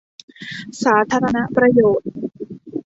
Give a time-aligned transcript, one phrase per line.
[0.83, 2.09] สาธารณประโยชน์